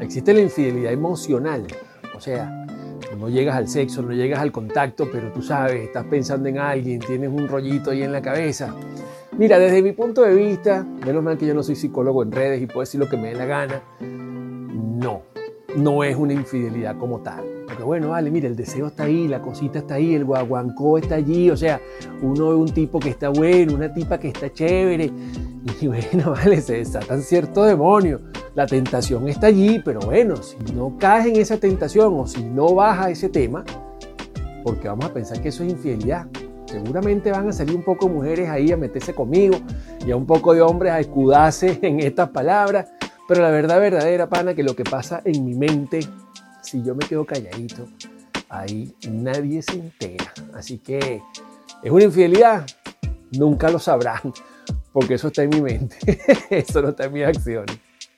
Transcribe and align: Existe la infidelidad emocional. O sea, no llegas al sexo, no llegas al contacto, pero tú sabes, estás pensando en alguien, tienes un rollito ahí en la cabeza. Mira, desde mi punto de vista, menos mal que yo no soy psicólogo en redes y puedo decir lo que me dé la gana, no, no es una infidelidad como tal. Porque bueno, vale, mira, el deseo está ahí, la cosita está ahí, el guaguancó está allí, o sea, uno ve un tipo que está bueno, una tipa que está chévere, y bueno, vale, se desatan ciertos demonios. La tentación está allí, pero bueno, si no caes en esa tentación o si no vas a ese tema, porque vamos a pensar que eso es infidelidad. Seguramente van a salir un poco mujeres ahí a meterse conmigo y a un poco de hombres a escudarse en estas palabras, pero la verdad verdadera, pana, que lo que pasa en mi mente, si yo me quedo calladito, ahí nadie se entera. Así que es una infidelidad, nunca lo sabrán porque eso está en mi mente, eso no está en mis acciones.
Existe 0.00 0.32
la 0.32 0.40
infidelidad 0.40 0.92
emocional. 0.92 1.66
O 2.16 2.20
sea, 2.20 2.66
no 3.18 3.28
llegas 3.28 3.56
al 3.56 3.68
sexo, 3.68 4.02
no 4.02 4.12
llegas 4.12 4.40
al 4.40 4.50
contacto, 4.50 5.08
pero 5.12 5.30
tú 5.30 5.42
sabes, 5.42 5.82
estás 5.82 6.06
pensando 6.06 6.48
en 6.48 6.58
alguien, 6.58 7.00
tienes 7.00 7.28
un 7.30 7.46
rollito 7.48 7.90
ahí 7.90 8.02
en 8.02 8.12
la 8.12 8.22
cabeza. 8.22 8.74
Mira, 9.36 9.58
desde 9.58 9.82
mi 9.82 9.92
punto 9.92 10.22
de 10.22 10.34
vista, 10.34 10.84
menos 11.04 11.22
mal 11.22 11.36
que 11.36 11.46
yo 11.46 11.54
no 11.54 11.62
soy 11.62 11.76
psicólogo 11.76 12.22
en 12.22 12.32
redes 12.32 12.62
y 12.62 12.66
puedo 12.66 12.80
decir 12.80 12.98
lo 12.98 13.08
que 13.08 13.16
me 13.16 13.28
dé 13.28 13.34
la 13.34 13.44
gana, 13.44 13.82
no, 14.00 15.22
no 15.76 16.04
es 16.04 16.16
una 16.16 16.32
infidelidad 16.32 16.96
como 16.98 17.20
tal. 17.20 17.44
Porque 17.66 17.82
bueno, 17.82 18.08
vale, 18.10 18.30
mira, 18.30 18.48
el 18.48 18.56
deseo 18.56 18.88
está 18.88 19.04
ahí, 19.04 19.28
la 19.28 19.40
cosita 19.40 19.80
está 19.80 19.94
ahí, 19.94 20.14
el 20.14 20.24
guaguancó 20.24 20.98
está 20.98 21.16
allí, 21.16 21.50
o 21.50 21.56
sea, 21.56 21.80
uno 22.22 22.48
ve 22.50 22.54
un 22.56 22.72
tipo 22.72 22.98
que 22.98 23.10
está 23.10 23.28
bueno, 23.28 23.74
una 23.74 23.92
tipa 23.92 24.18
que 24.18 24.28
está 24.28 24.52
chévere, 24.52 25.10
y 25.80 25.86
bueno, 25.86 26.32
vale, 26.32 26.60
se 26.60 26.78
desatan 26.78 27.22
ciertos 27.22 27.66
demonios. 27.66 28.20
La 28.54 28.66
tentación 28.66 29.28
está 29.28 29.46
allí, 29.46 29.80
pero 29.84 30.00
bueno, 30.00 30.36
si 30.36 30.56
no 30.74 30.96
caes 30.98 31.26
en 31.26 31.36
esa 31.36 31.58
tentación 31.58 32.14
o 32.18 32.26
si 32.26 32.42
no 32.42 32.74
vas 32.74 32.98
a 32.98 33.10
ese 33.10 33.28
tema, 33.28 33.64
porque 34.64 34.88
vamos 34.88 35.06
a 35.06 35.14
pensar 35.14 35.40
que 35.40 35.48
eso 35.48 35.62
es 35.62 35.70
infidelidad. 35.70 36.26
Seguramente 36.66 37.30
van 37.30 37.48
a 37.48 37.52
salir 37.52 37.76
un 37.76 37.84
poco 37.84 38.08
mujeres 38.08 38.48
ahí 38.48 38.72
a 38.72 38.76
meterse 38.76 39.14
conmigo 39.14 39.58
y 40.06 40.10
a 40.10 40.16
un 40.16 40.26
poco 40.26 40.54
de 40.54 40.62
hombres 40.62 40.92
a 40.92 41.00
escudarse 41.00 41.78
en 41.82 42.00
estas 42.00 42.30
palabras, 42.30 42.88
pero 43.28 43.42
la 43.42 43.50
verdad 43.50 43.80
verdadera, 43.80 44.28
pana, 44.28 44.54
que 44.54 44.62
lo 44.62 44.74
que 44.74 44.84
pasa 44.84 45.22
en 45.24 45.44
mi 45.44 45.54
mente, 45.54 46.00
si 46.62 46.82
yo 46.82 46.94
me 46.94 47.06
quedo 47.06 47.24
calladito, 47.24 47.86
ahí 48.48 48.94
nadie 49.08 49.62
se 49.62 49.74
entera. 49.74 50.32
Así 50.54 50.78
que 50.78 51.22
es 51.82 51.90
una 51.90 52.04
infidelidad, 52.04 52.66
nunca 53.32 53.70
lo 53.70 53.78
sabrán 53.78 54.32
porque 54.92 55.14
eso 55.14 55.28
está 55.28 55.44
en 55.44 55.50
mi 55.50 55.62
mente, 55.62 55.96
eso 56.50 56.82
no 56.82 56.90
está 56.90 57.04
en 57.04 57.12
mis 57.12 57.24
acciones. 57.24 57.78